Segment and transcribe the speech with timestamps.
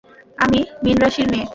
[0.37, 1.45] আমি মীনরাশির মেয়ে।